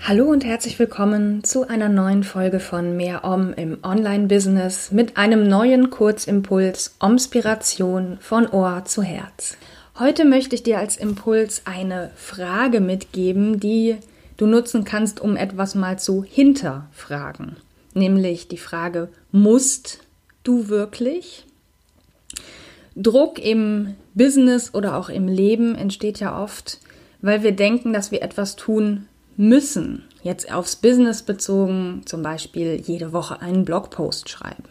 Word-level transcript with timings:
Hallo 0.00 0.30
und 0.30 0.44
herzlich 0.44 0.78
willkommen 0.78 1.44
zu 1.44 1.68
einer 1.68 1.90
neuen 1.90 2.24
Folge 2.24 2.60
von 2.60 2.96
Mehr 2.96 3.24
Om 3.24 3.52
im 3.52 3.78
Online-Business 3.82 4.90
mit 4.90 5.18
einem 5.18 5.46
neuen 5.48 5.90
Kurzimpuls 5.90 6.96
Omspiration 6.98 8.16
von 8.20 8.46
Ohr 8.48 8.84
zu 8.86 9.02
Herz. 9.02 9.58
Heute 9.98 10.24
möchte 10.24 10.54
ich 10.54 10.62
dir 10.62 10.78
als 10.78 10.96
Impuls 10.96 11.62
eine 11.66 12.10
Frage 12.16 12.80
mitgeben, 12.80 13.60
die 13.60 13.96
du 14.38 14.46
nutzen 14.46 14.84
kannst, 14.84 15.20
um 15.20 15.36
etwas 15.36 15.74
mal 15.74 15.98
zu 15.98 16.24
hinterfragen. 16.24 17.56
Nämlich 17.92 18.48
die 18.48 18.56
Frage, 18.56 19.08
musst 19.30 20.00
du 20.42 20.68
wirklich? 20.68 21.44
Druck 22.96 23.38
im 23.38 23.94
Business 24.14 24.72
oder 24.72 24.96
auch 24.96 25.10
im 25.10 25.28
Leben 25.28 25.74
entsteht 25.74 26.18
ja 26.20 26.42
oft, 26.42 26.78
weil 27.20 27.42
wir 27.42 27.52
denken, 27.52 27.92
dass 27.92 28.10
wir 28.10 28.22
etwas 28.22 28.56
tun 28.56 29.06
müssen. 29.38 30.04
Jetzt 30.22 30.52
aufs 30.52 30.76
Business 30.76 31.22
bezogen, 31.22 32.02
zum 32.04 32.22
Beispiel 32.22 32.78
jede 32.84 33.14
Woche 33.14 33.40
einen 33.40 33.64
Blogpost 33.64 34.28
schreiben. 34.28 34.64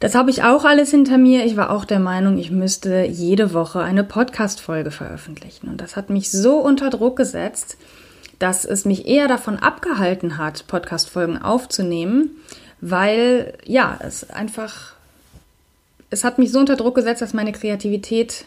Das 0.00 0.14
habe 0.14 0.30
ich 0.30 0.42
auch 0.42 0.64
alles 0.64 0.90
hinter 0.90 1.16
mir. 1.16 1.46
Ich 1.46 1.56
war 1.56 1.70
auch 1.70 1.86
der 1.86 2.00
Meinung, 2.00 2.36
ich 2.36 2.50
müsste 2.50 3.04
jede 3.04 3.54
Woche 3.54 3.80
eine 3.80 4.04
Podcast-Folge 4.04 4.90
veröffentlichen. 4.90 5.68
Und 5.68 5.80
das 5.80 5.96
hat 5.96 6.10
mich 6.10 6.30
so 6.30 6.58
unter 6.58 6.90
Druck 6.90 7.16
gesetzt, 7.16 7.78
dass 8.38 8.66
es 8.66 8.84
mich 8.84 9.06
eher 9.06 9.28
davon 9.28 9.58
abgehalten 9.58 10.36
hat, 10.36 10.66
Podcast-Folgen 10.66 11.38
aufzunehmen, 11.38 12.30
weil 12.80 13.54
ja, 13.64 13.98
es 14.02 14.28
einfach 14.28 14.94
es 16.10 16.24
hat 16.24 16.38
mich 16.38 16.50
so 16.50 16.58
unter 16.58 16.76
Druck 16.76 16.96
gesetzt, 16.96 17.22
dass 17.22 17.34
meine 17.34 17.52
Kreativität 17.52 18.44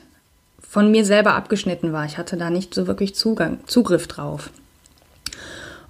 von 0.59 0.92
mir 0.92 1.06
selber 1.06 1.36
abgeschnitten 1.36 1.94
war. 1.94 2.06
Ich 2.06 2.18
hatte 2.18 2.36
da 2.36 2.50
nicht 2.50 2.73
so 2.73 2.88
wirklich 2.88 3.16
Zugang, 3.16 3.59
Zugriff 3.66 4.08
drauf. 4.08 4.50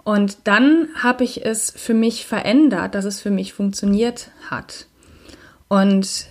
Und 0.03 0.38
dann 0.45 0.89
habe 1.02 1.23
ich 1.23 1.45
es 1.45 1.72
für 1.72 1.94
mich 1.94 2.26
verändert, 2.26 2.95
dass 2.95 3.06
es 3.06 3.22
für 3.22 3.31
mich 3.31 3.53
funktioniert 3.53 4.31
hat. 4.50 4.88
Und 5.70 6.28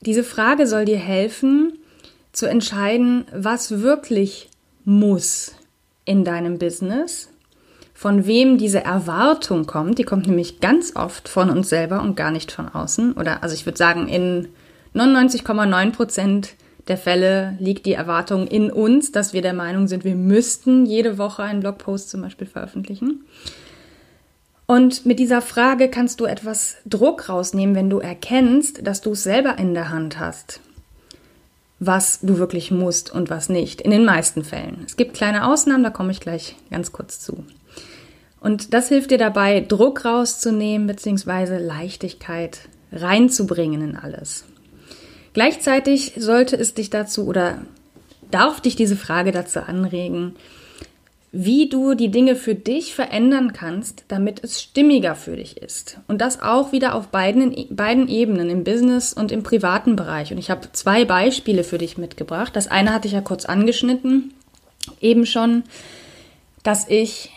diese 0.00 0.22
Frage 0.22 0.66
soll 0.66 0.84
dir 0.84 0.98
helfen, 0.98 1.78
zu 2.32 2.46
entscheiden, 2.46 3.26
was 3.34 3.80
wirklich 3.80 4.48
muss 4.84 5.56
in 6.04 6.24
deinem 6.24 6.58
Business, 6.58 7.30
von 7.94 8.26
wem 8.26 8.58
diese 8.58 8.84
Erwartung 8.84 9.66
kommt. 9.66 9.98
Die 9.98 10.04
kommt 10.04 10.28
nämlich 10.28 10.60
ganz 10.60 10.94
oft 10.94 11.28
von 11.28 11.50
uns 11.50 11.68
selber 11.68 12.00
und 12.00 12.16
gar 12.16 12.30
nicht 12.30 12.52
von 12.52 12.68
außen. 12.68 13.14
Oder 13.14 13.42
also 13.42 13.54
ich 13.54 13.66
würde 13.66 13.76
sagen, 13.76 14.06
in 14.06 14.48
99,9 14.94 15.90
Prozent 15.90 16.54
der 16.88 16.96
Fälle 16.96 17.56
liegt 17.60 17.86
die 17.86 17.92
Erwartung 17.92 18.46
in 18.46 18.70
uns, 18.70 19.12
dass 19.12 19.32
wir 19.32 19.42
der 19.42 19.52
Meinung 19.52 19.88
sind, 19.88 20.04
wir 20.04 20.14
müssten 20.14 20.86
jede 20.86 21.18
Woche 21.18 21.42
einen 21.42 21.60
Blogpost 21.60 22.10
zum 22.10 22.22
Beispiel 22.22 22.46
veröffentlichen. 22.46 23.24
Und 24.66 25.06
mit 25.06 25.18
dieser 25.18 25.40
Frage 25.40 25.88
kannst 25.88 26.20
du 26.20 26.26
etwas 26.26 26.76
Druck 26.84 27.28
rausnehmen, 27.28 27.74
wenn 27.74 27.90
du 27.90 28.00
erkennst, 28.00 28.86
dass 28.86 29.00
du 29.00 29.12
es 29.12 29.22
selber 29.22 29.58
in 29.58 29.72
der 29.72 29.90
Hand 29.90 30.18
hast, 30.18 30.60
was 31.78 32.20
du 32.20 32.38
wirklich 32.38 32.70
musst 32.70 33.10
und 33.10 33.30
was 33.30 33.48
nicht. 33.48 33.80
In 33.80 33.90
den 33.90 34.04
meisten 34.04 34.44
Fällen. 34.44 34.82
Es 34.86 34.96
gibt 34.96 35.14
kleine 35.14 35.46
Ausnahmen, 35.46 35.84
da 35.84 35.90
komme 35.90 36.12
ich 36.12 36.20
gleich 36.20 36.56
ganz 36.70 36.92
kurz 36.92 37.20
zu. 37.20 37.44
Und 38.40 38.74
das 38.74 38.88
hilft 38.88 39.10
dir 39.10 39.18
dabei, 39.18 39.60
Druck 39.60 40.04
rauszunehmen 40.04 40.86
bzw. 40.86 41.58
Leichtigkeit 41.58 42.60
reinzubringen 42.92 43.82
in 43.82 43.96
alles. 43.96 44.44
Gleichzeitig 45.38 46.14
sollte 46.16 46.56
es 46.56 46.74
dich 46.74 46.90
dazu 46.90 47.28
oder 47.28 47.58
darf 48.32 48.60
dich 48.60 48.74
diese 48.74 48.96
Frage 48.96 49.30
dazu 49.30 49.60
anregen, 49.60 50.34
wie 51.30 51.68
du 51.68 51.94
die 51.94 52.10
Dinge 52.10 52.34
für 52.34 52.56
dich 52.56 52.92
verändern 52.92 53.52
kannst, 53.52 54.02
damit 54.08 54.42
es 54.42 54.60
stimmiger 54.60 55.14
für 55.14 55.36
dich 55.36 55.56
ist. 55.56 56.00
Und 56.08 56.20
das 56.20 56.42
auch 56.42 56.72
wieder 56.72 56.96
auf 56.96 57.10
beiden, 57.10 57.54
beiden 57.70 58.08
Ebenen, 58.08 58.50
im 58.50 58.64
Business 58.64 59.12
und 59.12 59.30
im 59.30 59.44
privaten 59.44 59.94
Bereich. 59.94 60.32
Und 60.32 60.38
ich 60.38 60.50
habe 60.50 60.72
zwei 60.72 61.04
Beispiele 61.04 61.62
für 61.62 61.78
dich 61.78 61.98
mitgebracht. 61.98 62.56
Das 62.56 62.66
eine 62.66 62.92
hatte 62.92 63.06
ich 63.06 63.14
ja 63.14 63.20
kurz 63.20 63.44
angeschnitten, 63.44 64.34
eben 65.00 65.24
schon, 65.24 65.62
dass 66.64 66.88
ich 66.88 67.30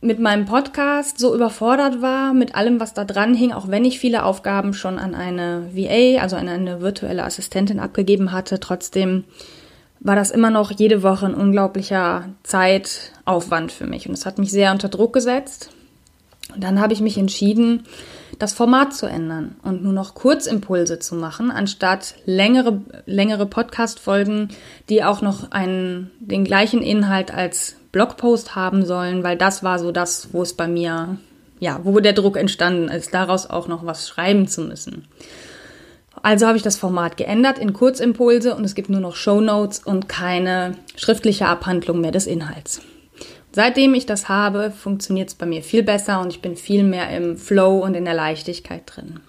mit 0.00 0.20
meinem 0.20 0.44
Podcast 0.44 1.18
so 1.18 1.34
überfordert 1.34 2.00
war, 2.00 2.32
mit 2.32 2.54
allem, 2.54 2.78
was 2.78 2.94
da 2.94 3.04
dran 3.04 3.34
hing, 3.34 3.52
auch 3.52 3.68
wenn 3.68 3.84
ich 3.84 3.98
viele 3.98 4.24
Aufgaben 4.24 4.72
schon 4.72 4.98
an 4.98 5.14
eine 5.14 5.70
VA, 5.72 6.22
also 6.22 6.36
an 6.36 6.48
eine 6.48 6.80
virtuelle 6.80 7.24
Assistentin 7.24 7.80
abgegeben 7.80 8.30
hatte, 8.30 8.60
trotzdem 8.60 9.24
war 10.00 10.14
das 10.14 10.30
immer 10.30 10.50
noch 10.50 10.70
jede 10.70 11.02
Woche 11.02 11.26
ein 11.26 11.34
unglaublicher 11.34 12.28
Zeitaufwand 12.44 13.72
für 13.72 13.86
mich. 13.86 14.08
Und 14.08 14.14
es 14.14 14.26
hat 14.26 14.38
mich 14.38 14.52
sehr 14.52 14.70
unter 14.70 14.88
Druck 14.88 15.12
gesetzt. 15.12 15.70
Und 16.54 16.62
dann 16.62 16.80
habe 16.80 16.92
ich 16.92 17.00
mich 17.00 17.18
entschieden, 17.18 17.82
das 18.38 18.52
Format 18.52 18.94
zu 18.94 19.06
ändern 19.06 19.56
und 19.64 19.82
nur 19.82 19.92
noch 19.92 20.14
Kurzimpulse 20.14 21.00
zu 21.00 21.16
machen, 21.16 21.50
anstatt 21.50 22.14
längere, 22.24 22.80
längere 23.04 23.46
Podcast-Folgen, 23.46 24.50
die 24.88 25.02
auch 25.02 25.20
noch 25.20 25.50
einen, 25.50 26.12
den 26.20 26.44
gleichen 26.44 26.82
Inhalt 26.82 27.34
als 27.34 27.77
Blogpost 27.92 28.54
haben 28.54 28.84
sollen, 28.84 29.24
weil 29.24 29.36
das 29.36 29.62
war 29.62 29.78
so 29.78 29.92
das, 29.92 30.28
wo 30.32 30.42
es 30.42 30.54
bei 30.54 30.68
mir, 30.68 31.18
ja, 31.60 31.80
wo 31.84 32.00
der 32.00 32.12
Druck 32.12 32.36
entstanden 32.36 32.88
ist, 32.88 33.14
daraus 33.14 33.48
auch 33.48 33.68
noch 33.68 33.86
was 33.86 34.08
schreiben 34.08 34.46
zu 34.46 34.62
müssen. 34.62 35.06
Also 36.22 36.46
habe 36.46 36.56
ich 36.56 36.62
das 36.62 36.76
Format 36.76 37.16
geändert 37.16 37.58
in 37.58 37.72
Kurzimpulse 37.72 38.54
und 38.54 38.64
es 38.64 38.74
gibt 38.74 38.90
nur 38.90 39.00
noch 39.00 39.16
Show 39.16 39.40
Notes 39.40 39.78
und 39.78 40.08
keine 40.08 40.74
schriftliche 40.96 41.46
Abhandlung 41.46 42.00
mehr 42.00 42.10
des 42.10 42.26
Inhalts. 42.26 42.82
Seitdem 43.52 43.94
ich 43.94 44.04
das 44.04 44.28
habe, 44.28 44.70
funktioniert 44.70 45.28
es 45.28 45.34
bei 45.34 45.46
mir 45.46 45.62
viel 45.62 45.82
besser 45.82 46.20
und 46.20 46.32
ich 46.32 46.42
bin 46.42 46.56
viel 46.56 46.84
mehr 46.84 47.08
im 47.16 47.36
Flow 47.36 47.78
und 47.78 47.94
in 47.94 48.04
der 48.04 48.14
Leichtigkeit 48.14 48.82
drin. 48.84 49.20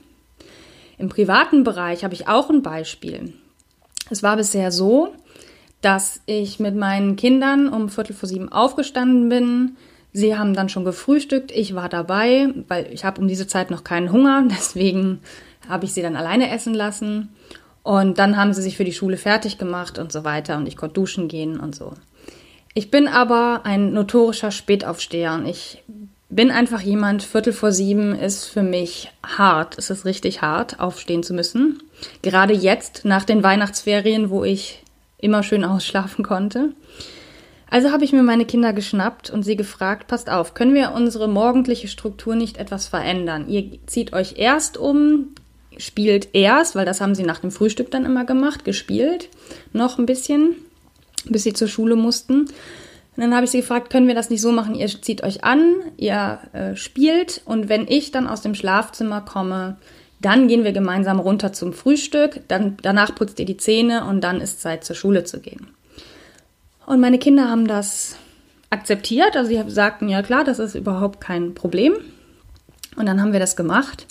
Im 0.98 1.10
privaten 1.10 1.64
Bereich 1.64 2.04
habe 2.04 2.14
ich 2.14 2.28
auch 2.28 2.50
ein 2.50 2.62
Beispiel. 2.62 3.34
Es 4.10 4.22
war 4.22 4.36
bisher 4.36 4.72
so, 4.72 5.14
dass 5.82 6.22
ich 6.26 6.60
mit 6.60 6.76
meinen 6.76 7.16
Kindern 7.16 7.70
um 7.70 7.90
Viertel 7.90 8.14
vor 8.14 8.28
sieben 8.28 8.52
aufgestanden 8.52 9.30
bin. 9.30 9.78
Sie 10.12 10.38
haben 10.38 10.54
dann 10.54 10.70
schon 10.70 10.86
gefrühstückt. 10.86 11.52
Ich 11.52 11.76
war 11.76 11.88
dabei, 11.88 12.50
weil 12.68 12.92
ich 12.92 13.06
habe 13.06 13.22
um 13.22 13.28
diese 13.28 13.48
Zeit 13.48 13.72
noch 13.72 13.84
keinen 13.84 14.12
Hunger. 14.12 14.44
Deswegen 14.50 15.20
habe 15.68 15.86
ich 15.86 15.94
sie 15.94 16.02
dann 16.02 16.16
alleine 16.16 16.52
essen 16.52 16.74
lassen. 16.74 17.30
Und 17.84 18.20
dann 18.20 18.38
haben 18.38 18.54
sie 18.54 18.62
sich 18.62 18.76
für 18.76 18.84
die 18.84 18.94
Schule 18.94 19.18
fertig 19.18 19.58
gemacht 19.58 19.98
und 20.00 20.12
so 20.12 20.24
weiter. 20.24 20.58
Und 20.58 20.68
ich 20.68 20.76
konnte 20.76 20.96
duschen 20.96 21.28
gehen 21.28 21.60
und 21.60 21.76
so. 21.76 21.94
Ich 22.74 22.92
bin 22.92 23.08
aber 23.08 23.62
ein 23.64 23.94
notorischer 23.94 24.52
Spätaufsteher 24.52 25.34
und 25.34 25.48
ich 25.48 25.84
bin 26.30 26.52
einfach 26.52 26.82
jemand, 26.82 27.24
Viertel 27.24 27.54
vor 27.54 27.72
sieben 27.72 28.14
ist 28.14 28.46
für 28.46 28.62
mich 28.62 29.12
hart. 29.26 29.78
Es 29.78 29.90
ist 29.90 30.06
richtig 30.06 30.42
hart, 30.42 30.80
aufstehen 30.80 31.24
zu 31.24 31.34
müssen. 31.34 31.82
Gerade 32.22 32.54
jetzt, 32.54 33.04
nach 33.04 33.24
den 33.24 33.42
Weihnachtsferien, 33.42 34.30
wo 34.30 34.44
ich 34.44 34.84
immer 35.20 35.44
schön 35.44 35.64
ausschlafen 35.64 36.24
konnte. 36.24 36.74
Also 37.70 37.92
habe 37.92 38.04
ich 38.04 38.14
mir 38.14 38.24
meine 38.24 38.46
Kinder 38.46 38.74
geschnappt 38.74 39.30
und 39.30 39.44
sie 39.44 39.56
gefragt, 39.56 40.08
passt 40.08 40.30
auf, 40.30 40.56
können 40.56 40.74
wir 40.74 40.92
unsere 40.94 41.28
morgendliche 41.28 41.88
Struktur 41.88 42.36
nicht 42.36 42.58
etwas 42.58 42.88
verändern? 42.88 43.48
Ihr 43.48 43.78
zieht 43.86 44.14
euch 44.14 44.36
erst 44.38 44.78
um, 44.78 45.36
spielt 45.78 46.30
erst, 46.34 46.76
weil 46.76 46.86
das 46.86 47.00
haben 47.00 47.14
sie 47.14 47.24
nach 47.24 47.40
dem 47.40 47.52
Frühstück 47.52 47.92
dann 47.92 48.06
immer 48.06 48.26
gemacht, 48.26 48.66
gespielt, 48.66 49.30
noch 49.72 50.00
ein 50.00 50.08
bisschen, 50.08 50.56
bis 51.26 51.44
sie 51.44 51.54
zur 51.54 51.68
Schule 51.68 51.96
mussten. 51.96 52.42
Und 52.42 53.24
dann 53.24 53.36
habe 53.36 53.46
ich 53.46 53.52
sie 53.52 53.60
gefragt, 53.60 53.92
können 53.92 54.08
wir 54.08 54.16
das 54.16 54.32
nicht 54.32 54.42
so 54.42 54.52
machen, 54.52 54.74
ihr 54.74 54.88
zieht 54.88 55.24
euch 55.24 55.44
an, 55.44 55.76
ihr 55.98 56.40
äh, 56.54 56.76
spielt 56.76 57.42
und 57.46 57.70
wenn 57.70 57.88
ich 57.88 58.12
dann 58.12 58.28
aus 58.28 58.42
dem 58.42 58.56
Schlafzimmer 58.56 59.22
komme, 59.22 59.78
dann 60.20 60.48
gehen 60.48 60.64
wir 60.64 60.74
gemeinsam 60.74 61.20
runter 61.20 61.54
zum 61.54 61.74
Frühstück, 61.74 62.42
dann, 62.48 62.78
danach 62.82 63.16
putzt 63.16 63.40
ihr 63.40 63.46
die 63.46 63.58
Zähne 63.58 64.06
und 64.06 64.22
dann 64.22 64.42
ist 64.42 64.62
Zeit 64.62 64.84
zur 64.84 64.96
Schule 64.96 65.24
zu 65.24 65.40
gehen. 65.40 65.68
Und 66.86 67.00
meine 67.00 67.20
Kinder 67.20 67.50
haben 67.50 67.68
das 67.68 68.18
akzeptiert, 68.70 69.36
also 69.36 69.50
sie 69.50 69.64
sagten, 69.72 70.10
ja 70.10 70.22
klar, 70.22 70.44
das 70.44 70.60
ist 70.60 70.76
überhaupt 70.76 71.22
kein 71.22 71.54
Problem. 71.54 71.94
Und 72.96 73.06
dann 73.06 73.22
haben 73.22 73.34
wir 73.34 73.40
das 73.40 73.56
gemacht. 73.56 74.08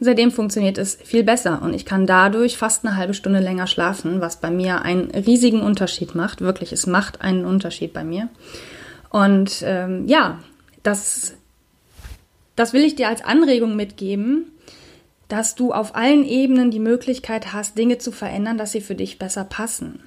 Und 0.00 0.06
seitdem 0.06 0.32
funktioniert 0.32 0.76
es 0.76 0.96
viel 0.96 1.22
besser 1.22 1.62
und 1.62 1.72
ich 1.72 1.84
kann 1.84 2.06
dadurch 2.06 2.58
fast 2.58 2.84
eine 2.84 2.96
halbe 2.96 3.14
Stunde 3.14 3.38
länger 3.38 3.68
schlafen, 3.68 4.20
was 4.20 4.40
bei 4.40 4.50
mir 4.50 4.82
einen 4.82 5.10
riesigen 5.12 5.62
Unterschied 5.62 6.16
macht. 6.16 6.40
Wirklich, 6.40 6.72
es 6.72 6.86
macht 6.86 7.20
einen 7.20 7.44
Unterschied 7.44 7.92
bei 7.92 8.02
mir. 8.02 8.28
Und 9.10 9.62
ähm, 9.64 10.08
ja, 10.08 10.40
das, 10.82 11.34
das 12.56 12.72
will 12.72 12.82
ich 12.82 12.96
dir 12.96 13.08
als 13.08 13.24
Anregung 13.24 13.76
mitgeben, 13.76 14.46
dass 15.28 15.54
du 15.54 15.72
auf 15.72 15.94
allen 15.94 16.24
Ebenen 16.24 16.70
die 16.70 16.80
Möglichkeit 16.80 17.52
hast, 17.52 17.78
Dinge 17.78 17.98
zu 17.98 18.12
verändern, 18.12 18.58
dass 18.58 18.72
sie 18.72 18.80
für 18.80 18.94
dich 18.94 19.18
besser 19.18 19.44
passen. 19.44 20.00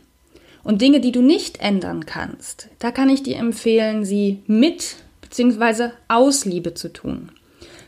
Und 0.63 0.81
Dinge, 0.81 0.99
die 0.99 1.11
du 1.11 1.21
nicht 1.21 1.61
ändern 1.61 2.05
kannst, 2.05 2.69
da 2.79 2.91
kann 2.91 3.09
ich 3.09 3.23
dir 3.23 3.37
empfehlen, 3.37 4.03
sie 4.05 4.43
mit 4.47 4.97
bzw. 5.21 5.91
aus 6.07 6.45
Liebe 6.45 6.73
zu 6.73 6.91
tun. 6.91 7.31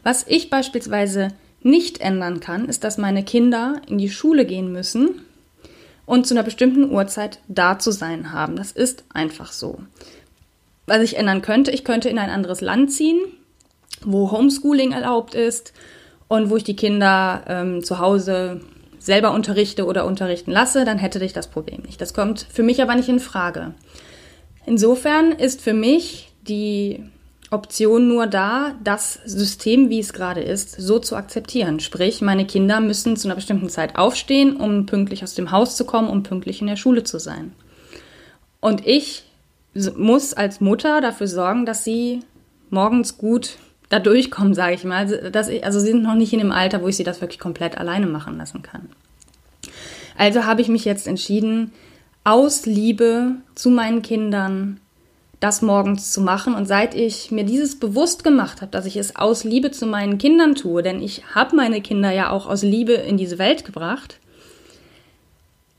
Was 0.04 0.26
ich 0.28 0.50
beispielsweise 0.50 1.30
nicht 1.62 2.00
ändern 2.00 2.40
kann, 2.40 2.70
ist, 2.70 2.84
dass 2.84 2.98
meine 2.98 3.24
Kinder 3.24 3.82
in 3.88 3.98
die 3.98 4.10
Schule 4.10 4.46
gehen 4.46 4.72
müssen 4.72 5.22
und 6.06 6.26
zu 6.26 6.34
einer 6.34 6.44
bestimmten 6.44 6.90
Uhrzeit 6.90 7.40
da 7.48 7.80
zu 7.80 7.92
sein 7.92 8.32
haben. 8.32 8.56
Das 8.56 8.72
ist 8.72 9.04
einfach 9.14 9.52
so. 9.52 9.80
Was 10.86 11.04
ich 11.04 11.18
ändern 11.18 11.42
könnte, 11.42 11.72
ich 11.72 11.84
könnte 11.84 12.10
in 12.10 12.18
ein 12.18 12.30
anderes 12.30 12.62
Land 12.62 12.92
ziehen, 12.92 13.20
wo 14.04 14.32
Homeschooling 14.32 14.92
erlaubt 14.92 15.36
ist 15.36 15.74
und 16.30 16.50
wo 16.50 16.56
ich 16.56 16.64
die 16.64 16.78
Kinder 16.78 17.44
ähm, 17.48 17.84
zu 17.84 18.00
Hause 18.00 18.62
selber 19.00 19.34
unterrichte 19.34 19.86
oder 19.86 20.06
unterrichten 20.06 20.52
lasse, 20.52 20.86
dann 20.86 21.00
hätte 21.00 21.24
ich 21.24 21.34
das 21.34 21.48
Problem 21.48 21.82
nicht. 21.82 22.00
Das 22.00 22.14
kommt 22.14 22.46
für 22.50 22.64
mich 22.64 22.82
aber 22.82 22.96
nicht 22.96 23.10
in 23.10 23.20
Frage. 23.20 23.74
Insofern 24.66 25.32
ist 25.32 25.62
für 25.62 25.74
mich 25.74 26.32
die 26.48 27.04
Option 27.50 28.08
nur 28.08 28.28
da, 28.28 28.76
das 28.84 29.16
System, 29.26 29.90
wie 29.90 30.00
es 30.00 30.14
gerade 30.14 30.42
ist, 30.42 30.80
so 30.80 31.00
zu 31.00 31.16
akzeptieren. 31.16 31.80
Sprich, 31.80 32.22
meine 32.22 32.46
Kinder 32.46 32.80
müssen 32.80 33.18
zu 33.18 33.28
einer 33.28 33.36
bestimmten 33.36 33.70
Zeit 33.70 33.96
aufstehen, 33.96 34.56
um 34.56 34.86
pünktlich 34.86 35.24
aus 35.24 35.34
dem 35.34 35.52
Haus 35.52 35.76
zu 35.76 35.86
kommen, 35.86 36.10
um 36.10 36.22
pünktlich 36.22 36.62
in 36.62 36.68
der 36.68 36.76
Schule 36.76 37.04
zu 37.04 37.20
sein. 37.20 37.54
Und 38.60 38.86
ich 38.86 39.24
muss 39.96 40.34
als 40.34 40.62
Mutter 40.62 41.02
dafür 41.02 41.28
sorgen, 41.28 41.66
dass 41.66 41.84
sie 41.84 42.20
morgens 42.70 43.18
gut 43.18 43.58
da 43.90 44.00
durchkommen, 44.00 44.54
sage 44.54 44.76
ich 44.76 44.84
mal. 44.84 45.32
Dass 45.32 45.48
ich, 45.48 45.64
also 45.66 45.80
sie 45.80 45.88
sind 45.88 46.04
noch 46.04 46.16
nicht 46.16 46.34
in 46.34 46.40
dem 46.40 46.52
Alter, 46.52 46.82
wo 46.82 46.88
ich 46.88 46.96
sie 46.96 47.04
das 47.04 47.22
wirklich 47.22 47.40
komplett 47.40 47.78
alleine 47.78 48.08
machen 48.08 48.38
lassen 48.38 48.62
kann. 48.62 48.90
Also 50.18 50.46
habe 50.46 50.62
ich 50.62 50.68
mich 50.68 50.86
jetzt 50.86 51.08
entschieden, 51.08 51.72
aus 52.24 52.66
Liebe 52.66 53.36
zu 53.56 53.70
meinen 53.70 54.02
Kindern 54.02 54.80
das 55.40 55.62
morgens 55.62 56.12
zu 56.12 56.22
machen. 56.22 56.54
Und 56.54 56.68
seit 56.68 56.96
ich 56.96 57.32
mir 57.32 57.46
dieses 57.46 57.80
bewusst 57.80 58.24
gemacht 58.24 58.62
habe, 58.62 58.72
dass 58.72 58.86
ich 58.86 58.98
es 58.98 59.16
aus 59.16 59.44
Liebe 59.44 59.72
zu 59.72 59.86
meinen 59.86 60.18
Kindern 60.18 60.56
tue, 60.56 60.84
denn 60.84 61.02
ich 61.02 61.24
habe 61.34 61.56
meine 61.56 61.82
Kinder 61.82 62.12
ja 62.12 62.30
auch 62.30 62.46
aus 62.48 62.62
Liebe 62.62 62.94
in 62.94 63.18
diese 63.18 63.38
Welt 63.38 63.66
gebracht, 63.66 64.20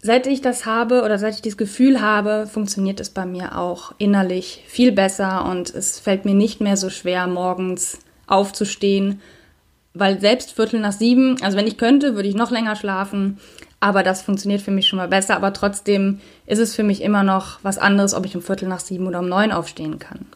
seit 0.02 0.26
ich 0.26 0.40
das 0.40 0.66
habe 0.66 1.02
oder 1.02 1.18
seit 1.18 1.34
ich 1.34 1.42
dieses 1.42 1.58
Gefühl 1.58 2.00
habe, 2.00 2.46
funktioniert 2.46 3.00
es 3.00 3.10
bei 3.10 3.26
mir 3.26 3.58
auch 3.58 3.92
innerlich 3.98 4.64
viel 4.66 4.92
besser 4.92 5.44
und 5.44 5.74
es 5.74 5.98
fällt 5.98 6.24
mir 6.24 6.34
nicht 6.34 6.60
mehr 6.60 6.76
so 6.76 6.90
schwer, 6.90 7.26
morgens 7.26 7.98
aufzustehen, 8.26 9.20
weil 9.92 10.20
selbst 10.20 10.52
Viertel 10.52 10.80
nach 10.80 10.92
sieben, 10.92 11.36
also 11.42 11.56
wenn 11.56 11.66
ich 11.66 11.76
könnte, 11.76 12.14
würde 12.14 12.28
ich 12.28 12.34
noch 12.34 12.50
länger 12.50 12.76
schlafen, 12.76 13.38
aber 13.80 14.02
das 14.02 14.22
funktioniert 14.22 14.60
für 14.60 14.70
mich 14.70 14.86
schon 14.86 14.98
mal 14.98 15.08
besser. 15.08 15.34
Aber 15.36 15.52
trotzdem 15.54 16.20
ist 16.46 16.58
es 16.58 16.74
für 16.74 16.82
mich 16.82 17.02
immer 17.02 17.22
noch 17.22 17.58
was 17.62 17.78
anderes, 17.78 18.14
ob 18.14 18.26
ich 18.26 18.36
um 18.36 18.42
Viertel 18.42 18.68
nach 18.68 18.80
sieben 18.80 19.06
oder 19.06 19.20
um 19.20 19.28
neun 19.28 19.52
aufstehen 19.52 19.98
kann. 19.98 20.26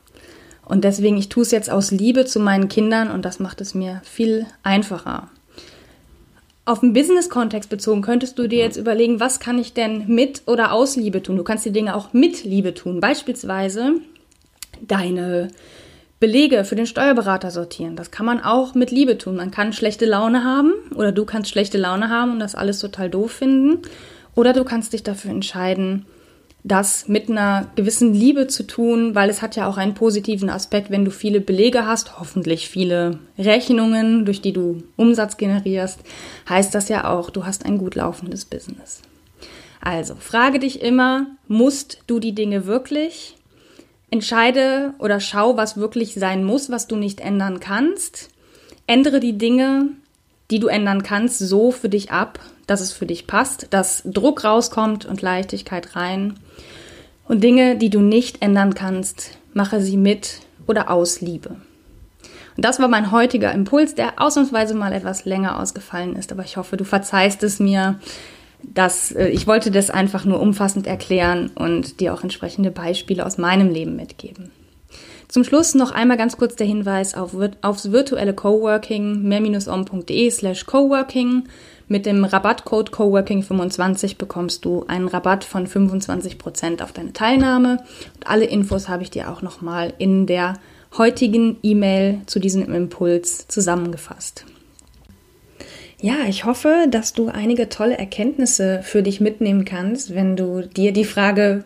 Und 0.65 0.83
deswegen, 0.83 1.19
ich 1.19 1.29
tue 1.29 1.43
es 1.43 1.51
jetzt 1.51 1.71
aus 1.71 1.91
Liebe 1.91 2.25
zu 2.25 2.41
meinen 2.41 2.69
Kindern 2.71 3.11
und 3.11 3.23
das 3.23 3.39
macht 3.39 3.61
es 3.61 3.75
mir 3.75 4.01
viel 4.03 4.47
einfacher. 4.63 5.29
Auf 6.67 6.81
den 6.81 6.95
Business-Kontext 6.95 7.69
bezogen 7.69 8.01
könntest 8.01 8.39
du 8.39 8.49
dir 8.49 8.61
jetzt 8.61 8.79
überlegen, 8.79 9.21
was 9.21 9.39
kann 9.39 9.59
ich 9.59 9.75
denn 9.75 10.07
mit 10.09 10.43
oder 10.47 10.73
aus 10.73 10.97
Liebe 10.97 11.23
tun? 11.23 11.37
Du 11.37 11.45
kannst 11.45 11.67
die 11.67 11.73
Dinge 11.73 11.95
auch 11.95 12.15
mit 12.15 12.45
Liebe 12.45 12.73
tun. 12.73 13.01
Beispielsweise 13.01 13.97
deine 14.81 15.49
Belege 16.21 16.65
für 16.65 16.75
den 16.75 16.87
Steuerberater 16.87 17.51
sortieren. 17.51 17.97
Das 17.97 18.11
kann 18.11 18.25
man 18.25 18.41
auch 18.41 18.75
mit 18.75 18.91
Liebe 18.91 19.19
tun. 19.19 19.37
Man 19.37 19.51
kann 19.51 19.75
schlechte 19.75 20.07
Laune 20.07 20.43
haben 20.43 20.73
oder 20.95 21.13
du 21.13 21.27
kannst 21.27 21.51
schlechte 21.51 21.77
Laune 21.77 22.09
haben 22.09 22.33
und 22.33 22.41
das 22.41 22.55
alles 22.55 22.79
total 22.79 23.11
doof 23.11 23.33
finden. 23.33 23.83
Oder 24.35 24.55
du 24.55 24.65
kannst 24.65 24.95
dich 24.95 25.03
dafür 25.03 25.33
entscheiden, 25.33 26.07
das 26.67 27.09
mit 27.09 27.29
einer 27.29 27.71
gewissen 27.77 28.15
Liebe 28.15 28.47
zu 28.47 28.67
tun, 28.67 29.15
weil 29.15 29.29
es 29.29 29.43
hat 29.43 29.55
ja 29.55 29.69
auch 29.69 29.77
einen 29.77 29.93
positiven 29.93 30.49
Aspekt, 30.49 30.91
wenn 30.91 31.05
du 31.05 31.11
viele 31.11 31.43
Belege 31.43 31.87
hast, 31.87 32.19
hoffentlich 32.19 32.71
viele 32.71 33.19
Rechnungen, 33.39 34.25
durch 34.25 34.41
die 34.41 34.55
du 34.55 34.83
Umsatz 34.97 35.37
generierst, 35.37 36.01
heißt 36.49 36.75
das 36.75 36.89
ja 36.89 37.11
auch, 37.11 37.29
du 37.29 37.45
hast 37.45 37.67
ein 37.67 37.77
gut 37.77 37.95
laufendes 37.95 38.47
Business. 38.47 39.03
Also, 39.83 40.15
frage 40.15 40.59
dich 40.59 40.81
immer, 40.81 41.27
musst 41.49 41.99
du 42.07 42.19
die 42.19 42.35
Dinge 42.35 42.65
wirklich? 42.65 43.37
Entscheide 44.11 44.95
oder 44.99 45.21
schau, 45.21 45.59
was 45.59 45.77
wirklich 45.77 46.15
sein 46.15 46.45
muss, 46.45 46.71
was 46.71 46.87
du 46.87 46.97
nicht 46.97 47.21
ändern 47.21 47.61
kannst. 47.61 48.31
Ändere 48.87 49.21
die 49.21 49.37
Dinge, 49.37 49.91
die 50.51 50.59
du 50.59 50.69
ändern 50.69 51.03
kannst, 51.03 51.39
so 51.39 51.71
für 51.71 51.89
dich 51.89 52.11
ab, 52.11 52.39
dass 52.67 52.81
es 52.81 52.93
für 52.93 53.07
dich 53.07 53.27
passt, 53.27 53.69
dass 53.71 54.03
Druck 54.05 54.45
rauskommt 54.45 55.07
und 55.07 55.23
Leichtigkeit 55.23 55.97
rein. 55.97 56.35
Und 57.27 57.43
Dinge, 57.43 57.77
die 57.77 57.91
du 57.91 58.01
nicht 58.01 58.43
ändern 58.43 58.75
kannst, 58.75 59.39
mache 59.55 59.81
sie 59.81 59.97
mit 59.97 60.41
oder 60.67 60.91
aus 60.91 61.21
Liebe. 61.21 61.57
Und 62.57 62.65
das 62.65 62.79
war 62.79 62.89
mein 62.89 63.11
heutiger 63.11 63.53
Impuls, 63.53 63.95
der 63.95 64.21
ausnahmsweise 64.21 64.75
mal 64.75 64.93
etwas 64.93 65.25
länger 65.25 65.59
ausgefallen 65.59 66.17
ist, 66.17 66.31
aber 66.31 66.45
ich 66.45 66.57
hoffe, 66.57 66.77
du 66.77 66.85
verzeihst 66.85 67.43
es 67.43 67.59
mir 67.59 67.99
das, 68.63 69.13
äh, 69.13 69.29
ich 69.29 69.47
wollte 69.47 69.71
das 69.71 69.91
einfach 69.91 70.25
nur 70.25 70.41
umfassend 70.41 70.87
erklären 70.87 71.51
und 71.55 72.01
dir 72.01 72.15
auch 72.15 72.23
entsprechende 72.23 72.71
Beispiele 72.71 73.27
aus 73.27 73.39
meinem 73.39 73.71
Leben 73.71 73.97
mitgeben. 73.97 74.51
Zum 75.35 75.43
Schluss 75.43 75.75
noch 75.75 75.91
einmal 75.91 76.17
ganz 76.17 76.37
kurz 76.37 76.55
der 76.55 76.69
Hinweis 76.69 77.17
auf, 77.17 77.33
aufs 77.61 77.91
virtuelle 77.91 78.35
Coworking 78.35 79.23
mehr-om.de 79.23 80.31
slash 80.31 80.65
coworking. 80.65 81.49
Mit 81.89 82.07
dem 82.07 82.23
Rabattcode 82.23 82.91
Coworking25 82.91 84.17
bekommst 84.17 84.65
du 84.65 84.85
einen 84.87 85.09
Rabatt 85.09 85.43
von 85.43 85.67
25% 85.67 86.85
auf 86.85 86.93
deine 86.93 87.13
Teilnahme. 87.13 87.79
Und 88.15 88.29
alle 88.29 88.45
Infos 88.45 88.89
habe 88.89 89.03
ich 89.03 89.11
dir 89.11 89.29
auch 89.29 89.43
nochmal 89.43 89.93
in 89.99 90.29
der 90.29 90.55
heutigen 90.97 91.57
E-Mail 91.65 92.21
zu 92.27 92.39
diesem 92.39 92.73
Impuls 92.73 93.49
zusammengefasst. 93.49 94.45
Ja, 96.01 96.15
ich 96.29 96.45
hoffe, 96.45 96.87
dass 96.89 97.13
du 97.13 97.27
einige 97.27 97.69
tolle 97.69 97.99
Erkenntnisse 97.99 98.83
für 98.85 99.03
dich 99.03 99.21
mitnehmen 99.21 99.65
kannst, 99.65 100.15
wenn 100.15 100.37
du 100.37 100.61
dir 100.61 100.93
die 100.93 101.05
Frage 101.05 101.65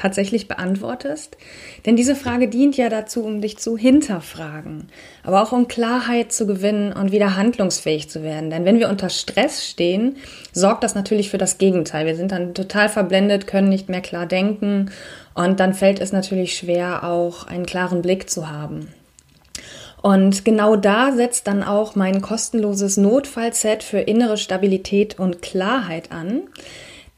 tatsächlich 0.00 0.48
beantwortest. 0.48 1.36
Denn 1.84 1.96
diese 1.96 2.16
Frage 2.16 2.48
dient 2.48 2.76
ja 2.76 2.88
dazu, 2.88 3.24
um 3.24 3.40
dich 3.40 3.58
zu 3.58 3.76
hinterfragen, 3.76 4.88
aber 5.22 5.42
auch 5.42 5.52
um 5.52 5.68
Klarheit 5.68 6.32
zu 6.32 6.46
gewinnen 6.46 6.92
und 6.92 7.12
wieder 7.12 7.36
handlungsfähig 7.36 8.08
zu 8.08 8.22
werden. 8.22 8.50
Denn 8.50 8.64
wenn 8.64 8.78
wir 8.78 8.88
unter 8.88 9.10
Stress 9.10 9.66
stehen, 9.66 10.16
sorgt 10.52 10.84
das 10.84 10.94
natürlich 10.94 11.30
für 11.30 11.38
das 11.38 11.58
Gegenteil. 11.58 12.06
Wir 12.06 12.16
sind 12.16 12.32
dann 12.32 12.54
total 12.54 12.88
verblendet, 12.88 13.46
können 13.46 13.68
nicht 13.68 13.88
mehr 13.88 14.00
klar 14.00 14.26
denken 14.26 14.90
und 15.34 15.60
dann 15.60 15.74
fällt 15.74 16.00
es 16.00 16.12
natürlich 16.12 16.56
schwer, 16.56 17.04
auch 17.04 17.46
einen 17.46 17.66
klaren 17.66 18.02
Blick 18.02 18.30
zu 18.30 18.50
haben. 18.50 18.88
Und 20.02 20.46
genau 20.46 20.76
da 20.76 21.12
setzt 21.12 21.46
dann 21.46 21.62
auch 21.62 21.94
mein 21.94 22.22
kostenloses 22.22 22.96
Notfallset 22.96 23.82
für 23.82 23.98
innere 23.98 24.38
Stabilität 24.38 25.18
und 25.18 25.42
Klarheit 25.42 26.10
an, 26.10 26.44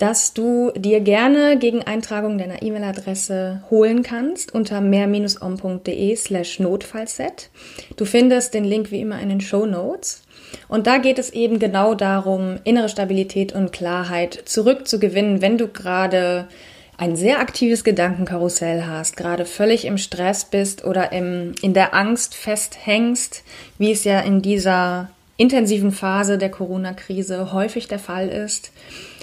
dass 0.03 0.35
du 0.35 0.73
dir 0.75 0.99
gerne 0.99 1.57
gegen 1.57 1.85
Eintragung 1.85 2.37
deiner 2.37 2.61
E-Mail-Adresse 2.61 3.63
holen 3.71 4.03
kannst 4.03 4.53
unter 4.53 4.81
mehr-om.de 4.81 6.17
slash 6.17 6.59
Notfallset. 6.59 7.51
Du 7.97 8.05
findest 8.05 8.53
den 8.53 8.65
Link 8.65 8.91
wie 8.91 9.01
immer 9.01 9.21
in 9.21 9.29
den 9.29 9.41
Show 9.41 9.65
Notes. 9.65 10.25
Und 10.67 10.89
da 10.89 10.99
geht 10.99 11.21
es 11.21 11.31
eben 11.31 11.61
genau 11.61 11.95
darum, 11.95 12.59
innere 12.65 12.89
Stabilität 12.89 13.53
und 13.53 13.73
Klarheit 13.73 14.43
zurückzugewinnen, 14.45 15.41
wenn 15.41 15.57
du 15.57 15.69
gerade 15.69 16.49
ein 16.97 17.15
sehr 17.15 17.39
aktives 17.39 17.85
Gedankenkarussell 17.85 18.85
hast, 18.85 19.17
gerade 19.17 19.45
völlig 19.45 19.85
im 19.85 19.99
Stress 19.99 20.47
bist 20.47 20.85
oder 20.85 21.13
im, 21.13 21.55
in 21.63 21.75
der 21.75 21.95
Angst 21.95 22.35
festhängst, 22.35 23.45
wie 23.79 23.93
es 23.93 24.03
ja 24.03 24.19
in 24.19 24.43
dieser 24.43 25.11
intensiven 25.37 25.93
Phase 25.93 26.39
der 26.39 26.51
Corona-Krise 26.51 27.53
häufig 27.53 27.87
der 27.87 28.01
Fall 28.01 28.29
ist, 28.29 28.73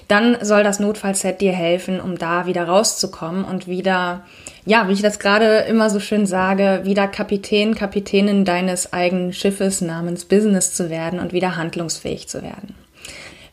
dann 0.09 0.37
soll 0.41 0.63
das 0.63 0.79
Notfallset 0.79 1.39
dir 1.39 1.53
helfen, 1.53 2.01
um 2.01 2.17
da 2.17 2.47
wieder 2.47 2.67
rauszukommen 2.67 3.45
und 3.45 3.67
wieder, 3.67 4.25
ja, 4.65 4.87
wie 4.87 4.93
ich 4.93 5.03
das 5.03 5.19
gerade 5.19 5.59
immer 5.59 5.91
so 5.91 5.99
schön 5.99 6.25
sage, 6.25 6.81
wieder 6.83 7.07
Kapitän, 7.07 7.75
Kapitänin 7.75 8.43
deines 8.43 8.91
eigenen 8.91 9.33
Schiffes 9.33 9.81
namens 9.81 10.25
Business 10.25 10.73
zu 10.73 10.89
werden 10.89 11.19
und 11.19 11.31
wieder 11.31 11.55
handlungsfähig 11.55 12.27
zu 12.27 12.41
werden. 12.41 12.75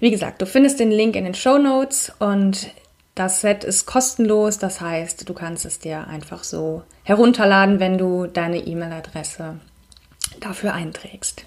Wie 0.00 0.10
gesagt, 0.10 0.40
du 0.40 0.46
findest 0.46 0.80
den 0.80 0.90
Link 0.90 1.14
in 1.14 1.24
den 1.24 1.34
Show 1.34 1.58
Notes 1.58 2.10
und 2.18 2.70
das 3.14 3.42
Set 3.42 3.62
ist 3.62 3.84
kostenlos, 3.84 4.58
das 4.58 4.80
heißt, 4.80 5.28
du 5.28 5.34
kannst 5.34 5.66
es 5.66 5.78
dir 5.78 6.06
einfach 6.06 6.42
so 6.42 6.82
herunterladen, 7.02 7.80
wenn 7.80 7.98
du 7.98 8.26
deine 8.26 8.58
E-Mail-Adresse 8.58 9.56
dafür 10.40 10.72
einträgst. 10.72 11.44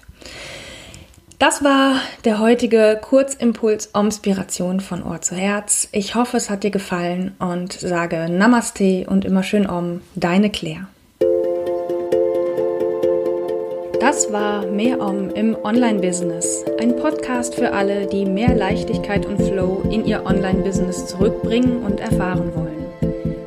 Das 1.40 1.64
war 1.64 1.94
der 2.26 2.38
heutige 2.38 2.98
Kurzimpuls 3.00 3.86
Inspiration 3.98 4.80
von 4.80 5.02
Ohr 5.02 5.22
zu 5.22 5.34
Herz. 5.34 5.88
Ich 5.90 6.14
hoffe, 6.14 6.36
es 6.36 6.50
hat 6.50 6.64
dir 6.64 6.70
gefallen 6.70 7.34
und 7.38 7.72
sage 7.72 8.28
Namaste 8.28 9.06
und 9.08 9.24
immer 9.24 9.42
schön 9.42 9.66
Om, 9.66 10.02
deine 10.14 10.50
Claire. 10.50 10.86
Das 14.00 14.30
war 14.30 14.66
Mehr 14.66 15.00
Om 15.00 15.30
im 15.30 15.56
Online-Business. 15.56 16.66
Ein 16.78 16.96
Podcast 16.96 17.54
für 17.54 17.72
alle, 17.72 18.06
die 18.06 18.26
mehr 18.26 18.54
Leichtigkeit 18.54 19.24
und 19.24 19.40
Flow 19.40 19.82
in 19.90 20.04
ihr 20.04 20.26
Online-Business 20.26 21.06
zurückbringen 21.06 21.82
und 21.82 22.00
erfahren 22.00 22.54
wollen. 22.54 22.69